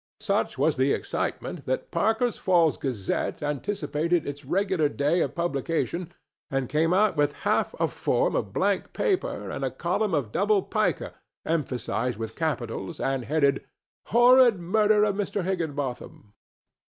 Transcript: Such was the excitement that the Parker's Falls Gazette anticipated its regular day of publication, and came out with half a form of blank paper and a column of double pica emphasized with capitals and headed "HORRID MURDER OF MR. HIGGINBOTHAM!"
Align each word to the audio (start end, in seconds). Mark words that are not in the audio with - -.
Such 0.19 0.57
was 0.57 0.77
the 0.77 0.93
excitement 0.93 1.67
that 1.67 1.79
the 1.81 1.85
Parker's 1.91 2.35
Falls 2.39 2.75
Gazette 2.75 3.43
anticipated 3.43 4.25
its 4.25 4.43
regular 4.43 4.89
day 4.89 5.21
of 5.21 5.35
publication, 5.35 6.11
and 6.49 6.67
came 6.67 6.91
out 6.91 7.15
with 7.15 7.33
half 7.45 7.75
a 7.79 7.87
form 7.87 8.35
of 8.35 8.51
blank 8.51 8.93
paper 8.93 9.51
and 9.51 9.63
a 9.63 9.69
column 9.69 10.15
of 10.15 10.31
double 10.31 10.63
pica 10.63 11.13
emphasized 11.45 12.17
with 12.17 12.35
capitals 12.35 12.99
and 12.99 13.25
headed 13.25 13.63
"HORRID 14.07 14.59
MURDER 14.59 15.03
OF 15.03 15.13
MR. 15.13 15.43
HIGGINBOTHAM!" 15.45 16.33